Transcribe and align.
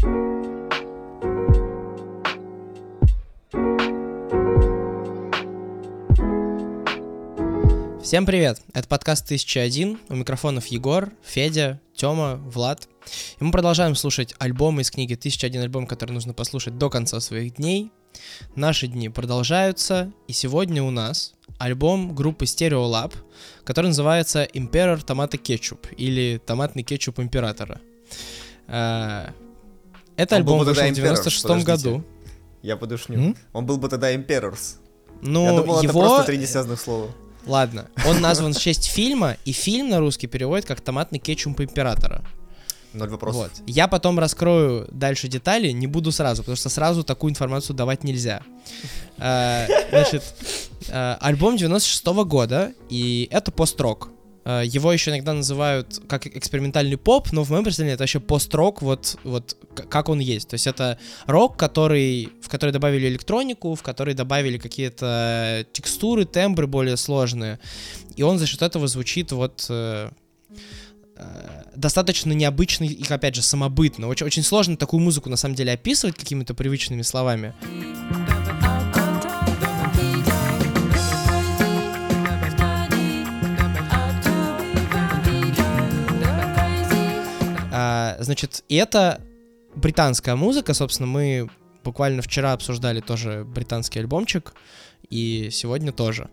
Всем 0.00 0.10
привет! 8.26 8.60
Это 8.72 8.88
подкаст 8.88 9.26
1001. 9.26 10.00
У 10.08 10.14
микрофонов 10.14 10.66
Егор, 10.66 11.12
Федя, 11.22 11.80
Тёма, 11.94 12.36
Влад. 12.36 12.88
И 13.38 13.44
мы 13.44 13.52
продолжаем 13.52 13.94
слушать 13.94 14.34
альбомы 14.38 14.82
из 14.82 14.90
книги 14.90 15.14
«1001 15.14 15.62
альбом», 15.62 15.86
который 15.86 16.10
нужно 16.12 16.34
послушать 16.34 16.76
до 16.76 16.90
конца 16.90 17.20
своих 17.20 17.54
дней. 17.54 17.92
Наши 18.56 18.88
дни 18.88 19.08
продолжаются, 19.08 20.12
и 20.26 20.32
сегодня 20.32 20.82
у 20.82 20.90
нас 20.90 21.34
альбом 21.58 22.12
группы 22.14 22.46
Stereolab, 22.46 23.14
который 23.64 23.88
называется 23.88 24.44
Emperor 24.44 25.04
Tomato 25.04 25.40
Ketchup 25.40 25.94
или 25.94 26.40
Томатный 26.44 26.82
кетчуп 26.82 27.20
Императора. 27.20 27.80
Это 30.20 30.36
Он 30.36 30.44
был 30.44 30.52
альбом 30.52 30.66
бы 30.66 30.72
вышел 30.72 30.90
в 30.90 30.94
96 30.94 31.44
году. 31.64 32.04
Я 32.62 32.76
подушню. 32.76 33.18
М? 33.18 33.36
Он 33.54 33.64
был 33.64 33.78
бы 33.78 33.88
тогда 33.88 34.14
Emperors. 34.14 34.76
Но 35.22 35.44
Я 35.44 35.56
думал, 35.56 35.78
это 35.78 35.84
его... 35.84 36.00
просто 36.00 36.24
три 36.24 36.36
несвязанных 36.36 36.78
слова. 36.78 37.10
Ладно, 37.46 37.86
он 38.06 38.20
назван 38.20 38.52
в 38.52 38.58
честь 38.60 38.90
фильма, 38.90 39.38
и 39.46 39.52
фильм 39.52 39.88
на 39.88 39.98
русский 39.98 40.26
переводит 40.26 40.66
как 40.66 40.82
«Томатный 40.82 41.18
кетчуп 41.18 41.58
Императора». 41.60 42.22
Ноль 42.92 43.08
вопросов. 43.08 43.42
Вот. 43.42 43.52
Я 43.66 43.88
потом 43.88 44.18
раскрою 44.18 44.86
дальше 44.90 45.28
детали, 45.28 45.70
не 45.70 45.86
буду 45.86 46.12
сразу, 46.12 46.42
потому 46.42 46.56
что 46.56 46.68
сразу 46.68 47.02
такую 47.02 47.30
информацию 47.30 47.74
давать 47.74 48.04
нельзя. 48.04 48.42
Э, 49.16 49.66
Значит, 49.90 50.22
э, 50.88 51.16
альбом 51.20 51.56
96 51.56 52.04
года, 52.24 52.72
и 52.90 53.26
это 53.30 53.52
пост-рок. 53.52 54.10
Э, 54.50 54.62
Его 54.64 54.92
еще 54.92 55.10
иногда 55.10 55.32
называют 55.32 56.00
как 56.08 56.26
экспериментальный 56.26 56.96
поп, 56.96 57.32
но 57.32 57.44
в 57.44 57.50
моем 57.50 57.64
представлении 57.64 57.94
это 57.94 58.02
вообще 58.02 58.20
пост-рок, 58.20 58.82
вот, 58.82 59.18
вот 59.24 59.56
как 59.88 60.08
он 60.08 60.18
есть. 60.18 60.48
То 60.48 60.54
есть 60.54 60.66
это 60.66 60.98
рок, 61.26 61.56
который, 61.56 62.28
в 62.42 62.48
который 62.48 62.70
добавили 62.72 63.08
электронику, 63.08 63.74
в 63.74 63.82
который 63.82 64.14
добавили 64.14 64.58
какие-то 64.58 65.66
текстуры, 65.72 66.24
тембры 66.24 66.66
более 66.66 66.96
сложные. 66.96 67.58
И 68.16 68.22
он 68.22 68.38
за 68.38 68.46
счет 68.46 68.62
этого 68.62 68.88
звучит 68.88 69.32
вот 69.32 69.66
э, 69.68 70.10
э, 71.16 71.62
достаточно 71.76 72.32
необычный 72.32 72.88
и, 72.88 73.12
опять 73.12 73.34
же, 73.34 73.42
самобытно. 73.42 74.08
Очень, 74.08 74.26
очень 74.26 74.42
сложно 74.42 74.76
такую 74.76 75.00
музыку, 75.00 75.28
на 75.28 75.36
самом 75.36 75.54
деле, 75.54 75.72
описывать 75.72 76.16
какими-то 76.16 76.54
привычными 76.54 77.02
словами. 77.02 77.54
Значит, 88.22 88.64
и 88.68 88.76
это 88.76 89.20
британская 89.74 90.36
музыка, 90.36 90.74
собственно, 90.74 91.06
мы 91.06 91.48
буквально 91.84 92.22
вчера 92.22 92.52
обсуждали 92.52 93.00
тоже 93.00 93.44
британский 93.46 94.00
альбомчик, 94.00 94.54
и 95.08 95.48
сегодня 95.50 95.92
тоже 95.92 96.30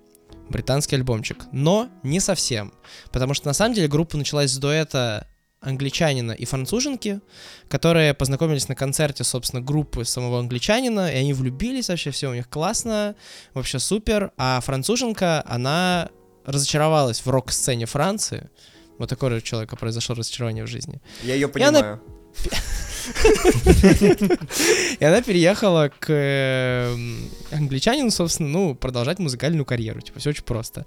британский 0.49 0.95
альбомчик. 0.95 1.45
Но 1.52 1.89
не 2.03 2.19
совсем, 2.19 2.73
потому 3.11 3.33
что 3.33 3.47
на 3.47 3.53
самом 3.53 3.73
деле 3.73 3.88
группа 3.88 4.17
началась 4.17 4.52
с 4.52 4.58
дуэта 4.58 5.27
англичанина 5.59 6.33
и 6.33 6.45
француженки, 6.45 7.19
которые 7.67 8.13
познакомились 8.13 8.67
на 8.67 8.75
концерте, 8.75 9.23
собственно, 9.23 9.61
группы 9.61 10.05
самого 10.05 10.39
англичанина, 10.39 11.11
и 11.11 11.15
они 11.17 11.33
влюбились 11.33 11.89
вообще, 11.89 12.11
все 12.11 12.30
у 12.30 12.33
них 12.33 12.49
классно, 12.49 13.15
вообще 13.53 13.80
супер, 13.80 14.31
а 14.38 14.59
француженка, 14.61 15.43
она 15.47 16.09
разочаровалась 16.45 17.25
в 17.25 17.30
рок-сцене 17.30 17.85
Франции, 17.85 18.49
вот 18.97 19.09
такое 19.09 19.37
у 19.37 19.41
человека 19.41 19.75
произошло 19.75 20.15
разочарование 20.15 20.63
в 20.63 20.67
жизни. 20.67 21.01
Я 21.23 21.35
ее 21.35 21.47
понимаю. 21.47 22.01
И 24.99 25.03
она 25.03 25.21
переехала 25.21 25.91
к 25.99 26.07
эм, 26.09 27.29
англичанину, 27.51 28.11
собственно, 28.11 28.49
ну, 28.49 28.75
продолжать 28.75 29.19
музыкальную 29.19 29.65
карьеру. 29.65 30.01
Типа, 30.01 30.19
все 30.19 30.31
очень 30.31 30.43
просто. 30.43 30.85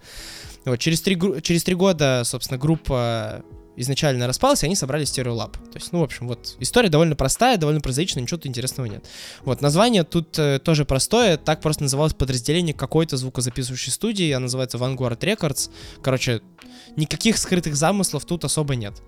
Вот, 0.65 0.79
через 0.79 1.01
три, 1.01 1.19
через 1.43 1.65
три 1.65 1.75
года, 1.75 2.23
собственно, 2.25 2.59
группа 2.59 3.43
изначально 3.77 4.27
распалась, 4.27 4.63
и 4.63 4.67
они 4.67 4.75
собрали 4.75 5.05
Stereolab. 5.05 5.53
То 5.53 5.77
есть, 5.77 5.93
ну, 5.93 6.01
в 6.01 6.03
общем, 6.03 6.29
вот, 6.29 6.57
история 6.61 6.89
довольно 6.89 7.17
простая, 7.17 7.57
довольно 7.57 7.81
прозаичная, 7.81 8.23
ничего 8.23 8.37
тут 8.37 8.47
интересного 8.47 8.87
нет. 8.87 9.07
Вот, 9.45 9.63
название 9.63 10.05
тут 10.05 10.39
э, 10.39 10.59
тоже 10.59 10.85
простое, 10.85 11.39
так 11.39 11.63
просто 11.63 11.85
называлось 11.85 12.13
подразделение 12.13 12.75
какой-то 12.75 13.17
звукозаписывающей 13.17 13.93
студии, 13.93 14.31
она 14.33 14.45
называется 14.45 14.77
Vanguard 14.77 15.21
Records. 15.21 15.71
Короче, 16.03 16.43
никаких 16.97 17.39
скрытых 17.39 17.77
замыслов 17.77 18.25
тут 18.25 18.45
особо 18.45 18.77
нет. 18.77 19.03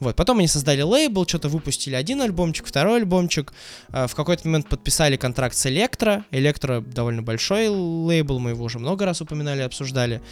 Вот, 0.00 0.14
потом 0.14 0.38
они 0.38 0.46
создали 0.46 0.82
лейбл, 0.82 1.26
что-то 1.26 1.48
выпустили 1.48 1.94
один 1.94 2.22
альбомчик, 2.22 2.66
второй 2.66 2.98
альбомчик, 2.98 3.52
э, 3.92 4.06
в 4.06 4.14
какой-то 4.14 4.46
момент 4.46 4.68
подписали 4.68 5.16
контракт 5.16 5.56
с 5.56 5.66
Электро, 5.66 6.24
Электро 6.30 6.80
довольно 6.80 7.22
большой 7.22 7.68
лейбл, 7.68 8.38
мы 8.38 8.50
его 8.50 8.64
уже 8.64 8.78
много 8.78 9.04
раз 9.04 9.20
упоминали, 9.20 9.62
обсуждали, 9.62 10.22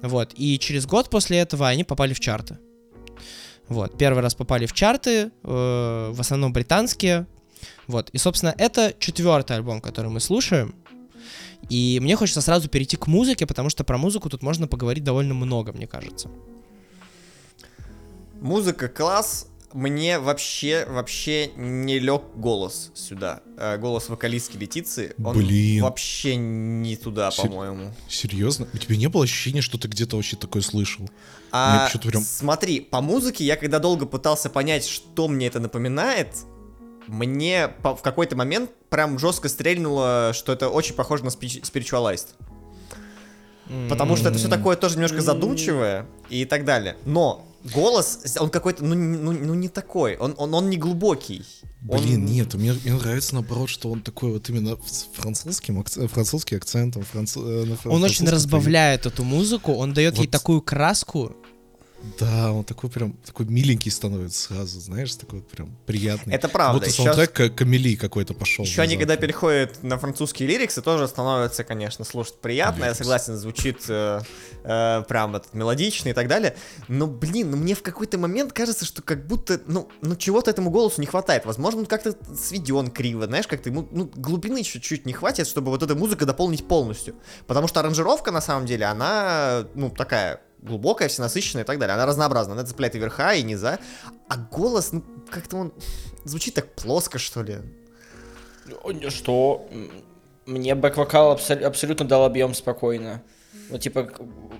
вот, 0.00 0.32
и 0.36 0.58
через 0.60 0.86
год 0.86 1.10
после 1.10 1.38
этого 1.38 1.66
они 1.66 1.82
попали 1.82 2.14
в 2.14 2.20
чарты. 2.20 2.58
Вот, 3.68 3.98
первый 3.98 4.22
раз 4.22 4.36
попали 4.36 4.66
в 4.66 4.72
чарты, 4.72 5.32
э, 5.42 6.10
в 6.12 6.20
основном 6.20 6.52
британские, 6.52 7.26
вот, 7.88 8.10
и, 8.10 8.18
собственно, 8.18 8.54
это 8.56 8.94
четвертый 8.98 9.56
альбом, 9.56 9.80
который 9.80 10.10
мы 10.10 10.20
слушаем, 10.20 10.74
и 11.68 11.98
мне 12.00 12.16
хочется 12.16 12.40
сразу 12.40 12.68
перейти 12.68 12.96
к 12.96 13.06
музыке, 13.06 13.46
потому 13.46 13.70
что 13.70 13.84
про 13.84 13.98
музыку 13.98 14.28
тут 14.28 14.42
можно 14.42 14.66
поговорить 14.66 15.04
довольно 15.04 15.34
много, 15.34 15.72
мне 15.72 15.86
кажется. 15.86 16.30
Музыка 18.40 18.88
класс. 18.88 19.48
Мне 19.72 20.18
вообще, 20.20 20.86
вообще 20.88 21.48
не 21.56 21.98
лег 21.98 22.22
голос 22.36 22.90
сюда. 22.94 23.40
Э, 23.58 23.76
голос 23.76 24.08
вокалистки 24.08 24.56
Летиции. 24.56 25.12
Он 25.22 25.36
Блин. 25.36 25.82
вообще 25.82 26.36
не 26.36 26.96
туда, 26.96 27.30
Се- 27.30 27.42
по-моему. 27.42 27.92
Серьезно? 28.08 28.68
У 28.72 28.78
тебя 28.78 28.96
не 28.96 29.08
было 29.08 29.24
ощущения, 29.24 29.60
что 29.60 29.76
ты 29.76 29.88
где-то 29.88 30.16
вообще 30.16 30.36
такое 30.36 30.62
слышал? 30.62 31.10
А, 31.52 31.90
прям- 32.02 32.22
Смотри, 32.22 32.80
по 32.80 33.00
музыке 33.02 33.44
я 33.44 33.56
когда 33.56 33.78
долго 33.78 34.06
пытался 34.06 34.48
понять, 34.48 34.86
что 34.86 35.28
мне 35.28 35.46
это 35.48 35.60
напоминает, 35.60 36.28
мне 37.06 37.68
по- 37.82 37.94
в 37.96 38.02
какой-то 38.02 38.36
момент 38.36 38.70
прям 38.88 39.18
жестко 39.18 39.48
стрельнуло, 39.48 40.32
что 40.34 40.52
это 40.52 40.68
очень 40.68 40.94
похоже 40.94 41.24
на 41.24 41.28
Spiritualized. 41.28 42.28
Потому 43.88 44.16
что 44.16 44.28
это 44.28 44.38
все 44.38 44.48
такое 44.48 44.76
тоже 44.76 44.94
немножко 44.94 45.20
задумчивое 45.20 46.06
и 46.30 46.44
так 46.44 46.64
далее. 46.64 46.96
Но 47.04 47.44
голос, 47.74 48.36
он 48.38 48.48
какой-то, 48.50 48.84
ну, 48.84 48.94
не- 48.94 49.16
ну, 49.18 49.32
ну 49.32 49.54
не 49.54 49.68
такой, 49.68 50.16
он, 50.16 50.34
он, 50.38 50.54
он 50.54 50.70
не 50.70 50.76
глубокий. 50.76 51.44
Он- 51.88 52.00
Блин, 52.00 52.24
нет, 52.24 52.54
мне, 52.54 52.72
мне 52.72 52.94
нравится 52.94 53.34
наоборот, 53.34 53.68
что 53.68 53.90
он 53.90 54.02
такой 54.02 54.32
вот 54.32 54.48
именно 54.50 54.76
с 54.86 55.08
французским, 55.14 55.80
акц- 55.80 56.06
французским 56.08 56.56
акцентом. 56.58 57.02
франц- 57.02 57.36
э, 57.36 57.40
Он 57.40 57.70
очень 57.72 57.76
французском 57.76 58.28
разбавляет 58.28 59.06
эту 59.06 59.24
музыку, 59.24 59.72
он 59.72 59.92
дает 59.92 60.14
ей 60.14 60.26
Вот. 60.26 60.30
такую 60.30 60.62
краску. 60.62 61.32
Да, 62.18 62.52
он 62.52 62.64
такой 62.64 62.90
прям, 62.90 63.14
такой 63.24 63.46
миленький 63.46 63.90
становится 63.90 64.48
сразу, 64.48 64.80
знаешь, 64.80 65.14
такой 65.14 65.42
прям 65.42 65.76
приятный. 65.86 66.34
Это 66.34 66.48
правда. 66.48 66.78
Будто 66.78 66.90
Щас- 66.90 67.04
саундтрек 67.04 67.32
к 67.32 67.56
Камели 67.56 67.96
какой-то 67.96 68.34
пошел. 68.34 68.64
Еще 68.64 68.82
они, 68.82 68.96
когда 68.96 69.16
переходят 69.16 69.82
на 69.82 69.98
французские 69.98 70.48
лириксы, 70.48 70.82
тоже 70.82 71.08
становится, 71.08 71.64
конечно, 71.64 72.04
слушать 72.04 72.40
приятно. 72.40 72.80
Я 72.80 72.86
Лирикс. 72.86 72.98
согласен, 72.98 73.36
звучит 73.36 73.84
э, 73.88 74.20
э, 74.64 75.02
прям 75.08 75.36
этот, 75.36 75.54
мелодично 75.54 76.10
и 76.10 76.12
так 76.12 76.28
далее. 76.28 76.54
Но, 76.88 77.06
блин, 77.06 77.50
ну 77.50 77.56
мне 77.56 77.74
в 77.74 77.82
какой-то 77.82 78.18
момент 78.18 78.52
кажется, 78.52 78.84
что 78.84 79.02
как 79.02 79.26
будто, 79.26 79.60
ну, 79.66 79.88
ну 80.02 80.16
чего-то 80.16 80.50
этому 80.50 80.70
голосу 80.70 81.00
не 81.00 81.06
хватает. 81.06 81.44
Возможно, 81.46 81.80
он 81.80 81.86
как-то 81.86 82.14
сведен 82.36 82.90
криво, 82.90 83.26
знаешь, 83.26 83.46
как-то 83.46 83.70
ему, 83.70 83.88
ну, 83.90 84.10
глубины 84.14 84.62
чуть-чуть 84.62 85.06
не 85.06 85.12
хватит, 85.12 85.46
чтобы 85.46 85.70
вот 85.70 85.82
эта 85.82 85.94
музыка 85.94 86.26
дополнить 86.26 86.68
полностью. 86.68 87.16
Потому 87.46 87.68
что 87.68 87.80
аранжировка, 87.80 88.30
на 88.30 88.40
самом 88.40 88.66
деле, 88.66 88.84
она, 88.86 89.66
ну, 89.74 89.90
такая 89.90 90.40
глубокая, 90.62 91.08
всенасыщенная 91.08 91.64
и 91.64 91.66
так 91.66 91.78
далее. 91.78 91.94
Она 91.94 92.06
разнообразна, 92.06 92.54
она 92.54 92.64
цепляет 92.64 92.94
и 92.94 92.98
верха, 92.98 93.34
и 93.34 93.42
низа. 93.42 93.78
А 94.28 94.36
голос, 94.36 94.92
ну, 94.92 95.02
как-то 95.30 95.56
он 95.56 95.72
звучит 96.24 96.54
так 96.54 96.74
плоско, 96.74 97.18
что 97.18 97.42
ли. 97.42 97.58
Что? 99.08 99.68
Мне 100.44 100.74
бэк-вокал 100.74 101.36
абсол- 101.36 101.64
абсолютно 101.64 102.06
дал 102.06 102.24
объем 102.24 102.54
спокойно. 102.54 103.22
Вот, 103.70 103.80
типа, 103.80 104.08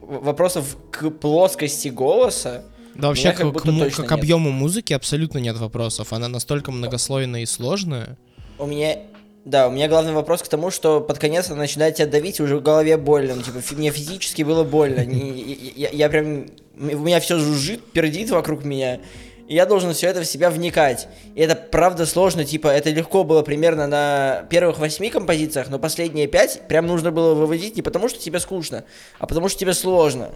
вопросов 0.01 0.77
к 0.91 1.11
плоскости 1.11 1.89
голоса 1.89 2.65
Да 2.95 3.09
вообще, 3.09 3.33
как 3.33 3.53
к, 3.53 3.61
к 3.61 3.63
к 3.63 3.67
нет. 3.67 4.13
объему 4.13 4.51
музыки 4.51 4.93
абсолютно 4.93 5.39
нет 5.39 5.57
вопросов. 5.59 6.13
Она 6.13 6.29
настолько 6.29 6.73
многослойная 6.73 7.43
и 7.43 7.47
сложная. 7.47 8.19
у 8.59 8.67
меня... 8.67 8.99
Да, 9.47 9.69
у 9.69 9.71
меня 9.71 9.87
главный 9.87 10.13
вопрос 10.13 10.43
к 10.43 10.49
тому, 10.49 10.73
что 10.73 11.01
под 11.01 11.21
конец 11.21 11.49
она 11.51 11.61
начинает 11.61 11.95
тебя 11.95 12.09
давить, 12.09 12.41
и 12.41 12.43
уже 12.43 12.57
в 12.57 12.63
голове 12.63 12.97
больно. 12.97 13.37
Ну, 13.37 13.43
типа, 13.43 13.61
мне 13.77 13.93
физически 13.93 14.43
было 14.43 14.65
больно. 14.65 15.01
Я, 15.01 15.89
я 15.91 16.09
прям... 16.09 16.49
У 16.75 16.99
меня 16.99 17.21
все 17.21 17.39
жужжит, 17.39 17.93
пердит 17.93 18.31
вокруг 18.31 18.65
меня. 18.65 19.01
И 19.47 19.55
я 19.55 19.65
должен 19.65 19.95
все 19.95 20.09
это 20.09 20.23
в 20.23 20.27
себя 20.27 20.51
вникать. 20.51 21.07
И 21.37 21.41
это 21.41 21.55
правда 21.55 22.07
сложно, 22.07 22.45
типа, 22.45 22.67
это 22.67 22.91
легко 22.91 23.23
было 23.23 23.43
примерно 23.43 23.87
на 23.87 24.45
первых 24.51 24.81
восьми 24.81 25.11
композициях, 25.11 25.69
но 25.71 25.79
последние 25.79 26.27
пять 26.27 26.67
прям 26.67 26.89
нужно 26.89 27.13
было 27.13 27.35
вывозить 27.35 27.77
не 27.77 27.83
потому, 27.83 28.09
что 28.09 28.19
тебе 28.19 28.41
скучно, 28.41 28.85
а 29.21 29.29
потому, 29.29 29.49
что 29.49 29.61
тебе 29.61 29.75
сложно. 29.75 30.31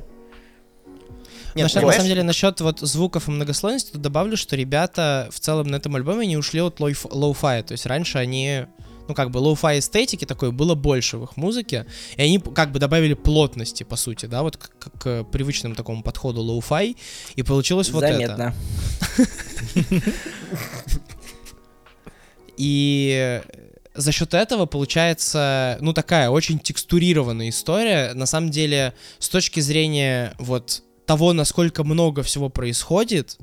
Нет, 1.57 1.65
насчет, 1.65 1.83
на 1.83 1.91
самом 1.91 2.07
деле, 2.07 2.23
насчет 2.23 2.61
вот 2.61 2.79
звуков 2.79 3.27
и 3.27 3.33
многослойности, 3.33 3.91
тут 3.91 4.03
добавлю, 4.03 4.37
что 4.37 4.55
ребята 4.55 5.29
в 5.33 5.41
целом 5.41 5.67
на 5.67 5.77
этом 5.77 5.97
альбоме 5.97 6.29
не 6.29 6.37
ушли 6.37 6.61
от 6.61 6.79
лоу- 6.79 7.11
лоу-фая. 7.11 7.65
То 7.65 7.73
есть 7.73 7.87
раньше 7.87 8.19
они, 8.19 8.67
ну 9.11 9.15
как 9.15 9.33
бы 9.33 9.39
lo-fi 9.39 9.81
эстетики 9.81 10.25
такой 10.25 10.53
было 10.53 10.77
больше 10.77 11.19
в 11.19 11.25
их 11.25 11.37
музыке, 11.37 11.87
и 12.17 12.23
они 12.23 12.39
как 12.39 12.71
бы 12.71 12.79
добавили 12.79 13.15
плотности, 13.15 13.83
по 13.83 13.97
сути, 13.97 14.27
да, 14.27 14.43
вот 14.43 14.57
к, 14.57 14.71
к- 14.79 14.91
к 15.01 15.25
привычному 15.25 15.75
такому 15.75 16.05
подходу 16.05 16.43
lo-fi, 16.43 16.97
и 17.35 17.43
получилось 17.43 17.91
вот 17.91 18.05
это. 18.05 18.37
Заметно. 18.37 18.55
И 22.57 23.43
за 23.95 24.13
счет 24.13 24.35
этого 24.35 24.67
получается, 24.67 25.79
ну, 25.81 25.93
такая 25.93 26.31
очень 26.31 26.59
текстурированная 26.59 27.49
история. 27.49 28.13
На 28.15 28.27
самом 28.27 28.51
деле, 28.51 28.93
с 29.19 29.29
точки 29.29 29.61
зрения 29.61 30.35
вот 30.39 30.83
того, 31.07 31.33
насколько 31.33 31.83
много 31.85 32.23
всего 32.23 32.49
происходит, 32.51 33.39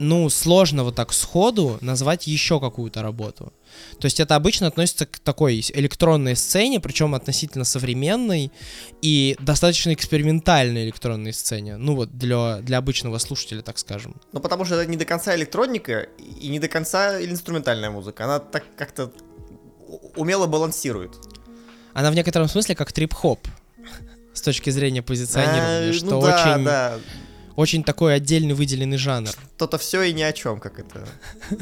ну, 0.00 0.28
сложно 0.28 0.84
вот 0.84 0.96
так 0.96 1.12
сходу 1.12 1.78
назвать 1.80 2.26
еще 2.26 2.60
какую-то 2.60 3.00
работу. 3.02 3.52
То 4.00 4.06
есть 4.06 4.20
это 4.20 4.36
обычно 4.36 4.66
относится 4.66 5.06
к 5.06 5.18
такой 5.18 5.60
электронной 5.74 6.36
сцене, 6.36 6.80
причем 6.80 7.14
относительно 7.14 7.64
современной 7.64 8.52
и 9.02 9.36
достаточно 9.40 9.92
экспериментальной 9.92 10.84
электронной 10.84 11.32
сцене. 11.32 11.76
Ну 11.76 11.94
вот 11.94 12.16
для, 12.16 12.58
для 12.60 12.78
обычного 12.78 13.18
слушателя, 13.18 13.62
так 13.62 13.78
скажем. 13.78 14.20
Ну, 14.32 14.40
потому 14.40 14.64
что 14.64 14.76
это 14.76 14.90
не 14.90 14.96
до 14.96 15.04
конца 15.04 15.34
электроника 15.34 16.08
и 16.40 16.48
не 16.48 16.58
до 16.58 16.68
конца 16.68 17.22
инструментальная 17.22 17.90
музыка. 17.90 18.24
Она 18.24 18.38
так 18.38 18.64
как-то 18.76 19.12
умело 20.16 20.46
балансирует. 20.46 21.12
Она 21.92 22.10
в 22.10 22.14
некотором 22.14 22.48
смысле 22.48 22.74
как 22.74 22.92
трип-хоп 22.92 23.40
с 24.32 24.42
точки 24.42 24.70
зрения 24.70 25.02
позиционирования, 25.02 25.90
А, 25.90 25.92
что 25.92 26.06
ну 26.06 26.20
да, 26.20 26.26
очень, 26.26 26.64
да. 26.64 26.98
Очень 27.58 27.82
такой 27.82 28.14
отдельный 28.14 28.54
выделенный 28.54 28.98
жанр. 28.98 29.30
То-то 29.56 29.78
все 29.78 30.02
и 30.02 30.12
ни 30.12 30.22
о 30.22 30.32
чем, 30.32 30.60
как 30.60 30.78
это. 30.78 31.08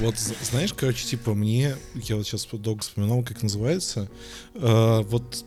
Вот, 0.00 0.16
знаешь, 0.18 0.74
короче, 0.74 1.06
типа, 1.06 1.32
мне, 1.32 1.76
я 1.94 2.16
вот 2.16 2.26
сейчас 2.26 2.46
долго 2.52 2.82
вспоминал, 2.82 3.22
как 3.22 3.42
называется, 3.42 4.10
э, 4.54 5.00
вот 5.06 5.46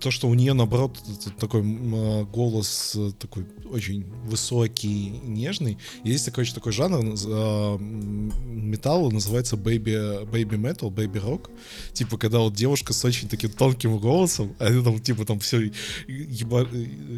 то, 0.00 0.10
что 0.10 0.28
у 0.28 0.34
нее, 0.34 0.52
наоборот, 0.54 0.98
такой 1.38 1.60
э, 1.62 2.24
голос 2.24 2.94
э, 2.96 3.12
такой 3.18 3.46
очень 3.70 4.04
высокий, 4.24 5.20
нежный. 5.24 5.78
Есть 6.04 6.24
такой, 6.24 6.40
короче, 6.40 6.54
такой 6.54 6.72
жанр 6.72 6.98
м, 6.98 8.32
металла, 8.46 9.10
называется 9.10 9.56
baby, 9.56 10.24
baby 10.30 10.56
metal, 10.56 10.90
baby 10.90 11.22
rock. 11.22 11.50
Типа, 11.92 12.16
когда 12.16 12.38
вот 12.38 12.54
девушка 12.54 12.92
с 12.92 13.04
очень 13.04 13.28
таким 13.28 13.50
тонким 13.50 13.98
голосом, 13.98 14.54
а 14.58 14.64
это 14.66 14.82
там, 14.82 14.98
типа, 14.98 15.24
там 15.26 15.38
все, 15.40 15.70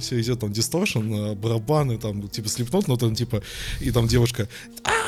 все 0.01 0.21
идет, 0.21 0.41
там, 0.41 0.53
дисторшн, 0.53 1.15
э, 1.15 1.35
барабаны, 1.35 1.99
там, 1.99 2.29
типа, 2.29 2.49
слепнот, 2.49 2.89
но 2.89 2.97
там, 2.97 3.15
типа, 3.15 3.43
и 3.81 3.91
там 3.93 4.09
девушка. 4.09 4.49
Ну, 4.85 5.02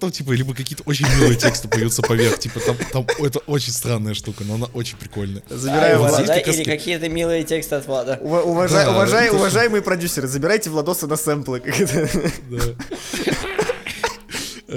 Там, 0.00 0.10
типа, 0.12 0.32
либо 0.32 0.54
какие-то 0.54 0.82
очень 0.86 1.06
милые 1.18 1.36
тексты 1.36 1.68
поются 1.68 2.02
поверх. 2.02 2.38
Типа, 2.38 2.60
там, 2.60 2.76
там 2.92 3.06
это 3.18 3.38
очень 3.40 3.72
странная 3.72 4.14
штука, 4.14 4.44
но 4.44 4.54
она 4.54 4.66
очень 4.74 4.96
прикольная. 4.96 5.42
Забираю 5.48 5.98
Влада 5.98 6.26
раз 6.26 6.56
или 6.56 6.64
какие-то 6.64 7.08
милые 7.08 7.44
тексты 7.44 7.76
от 7.76 7.86
Влада. 7.86 8.18
Ува- 8.22 8.42
уважай- 8.42 8.84
Да, 8.84 8.92
уважай- 8.92 9.26
это- 9.28 9.36
уважаемые 9.36 9.82
продюсеры, 9.82 10.28
забирайте 10.28 10.70
Владоса 10.70 11.06
на 11.06 11.16
сэмплы. 11.16 11.62
Да. 12.50 12.62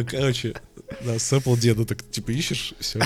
Короче, 0.09 0.53
да, 1.01 1.19
сэмпл 1.19 1.55
деда, 1.55 1.85
так, 1.85 2.01
типа, 2.09 2.31
ищешь, 2.31 2.73
все. 2.79 2.99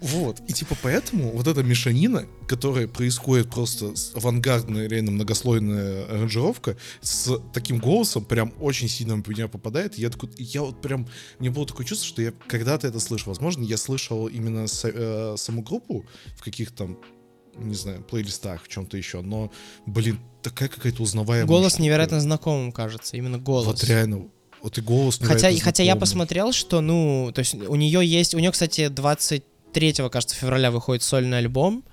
Вот, 0.00 0.40
и 0.48 0.52
типа 0.52 0.76
поэтому 0.82 1.30
вот 1.32 1.46
эта 1.46 1.62
мешанина, 1.62 2.26
которая 2.48 2.88
происходит 2.88 3.50
просто 3.50 3.92
авангардная, 4.14 4.88
реально 4.88 5.10
многослойная 5.10 6.04
аранжировка, 6.06 6.76
с 7.02 7.38
таким 7.52 7.78
голосом 7.78 8.24
прям 8.24 8.52
очень 8.60 8.88
сильно 8.88 9.16
в 9.16 9.28
меня 9.28 9.46
попадает. 9.48 9.98
И 9.98 10.02
я 10.02 10.10
такой, 10.10 10.30
я 10.38 10.62
вот 10.62 10.80
прям, 10.80 11.06
мне 11.38 11.50
было 11.50 11.66
такое 11.66 11.86
чувство, 11.86 12.06
что 12.08 12.22
я 12.22 12.32
когда-то 12.48 12.86
это 12.86 12.98
слышал. 13.00 13.28
Возможно, 13.30 13.62
я 13.62 13.76
слышал 13.76 14.26
именно 14.26 14.66
с- 14.66 14.88
э, 14.90 15.34
саму 15.36 15.62
группу 15.62 16.06
в 16.36 16.42
каких-то 16.42 16.76
там 16.86 16.98
не 17.58 17.74
знаю, 17.74 18.02
плейлистах, 18.02 18.62
в 18.62 18.68
чем-то 18.68 18.96
еще, 18.96 19.20
но, 19.20 19.50
блин, 19.84 20.18
такая 20.40 20.68
какая-то 20.68 21.02
узнаваемая 21.02 21.46
Голос 21.46 21.72
штука. 21.72 21.82
невероятно 21.82 22.20
знакомым 22.20 22.72
кажется, 22.72 23.16
именно 23.16 23.38
голос. 23.38 23.66
Вот 23.66 23.84
реально, 23.84 24.28
вот 24.62 24.78
и 24.78 24.80
голос 24.80 25.18
Хотя, 25.20 25.50
хотя 25.58 25.82
я 25.82 25.96
посмотрел, 25.96 26.52
что, 26.52 26.80
ну, 26.80 27.32
то 27.34 27.40
есть 27.40 27.54
у 27.54 27.74
нее 27.74 28.06
есть, 28.06 28.34
у 28.34 28.38
нее, 28.38 28.52
кстати, 28.52 28.88
23 29.72 30.08
кажется, 30.10 30.36
февраля 30.36 30.70
выходит 30.70 31.02
сольный 31.02 31.38
альбом. 31.38 31.84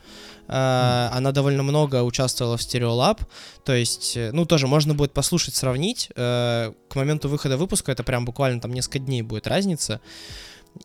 А, 0.47 1.11
Она 1.13 1.31
довольно 1.31 1.63
много 1.63 2.03
участвовала 2.03 2.57
в 2.57 2.61
Stereolab, 2.61 3.19
то 3.65 3.73
есть, 3.73 4.15
э, 4.15 4.31
ну, 4.31 4.45
тоже 4.45 4.67
можно 4.67 4.93
будет 4.93 5.11
послушать, 5.11 5.55
сравнить. 5.55 6.09
Э, 6.15 6.71
К 6.89 6.95
моменту 6.95 7.27
выхода 7.27 7.57
выпуска 7.57 7.91
это 7.91 8.03
прям 8.03 8.25
буквально 8.25 8.61
там 8.61 8.71
несколько 8.73 8.99
дней 8.99 9.21
будет 9.21 9.47
разница. 9.47 9.99